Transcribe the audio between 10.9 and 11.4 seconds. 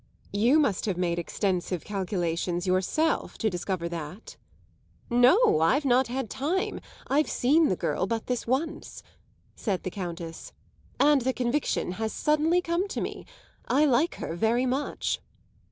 "and the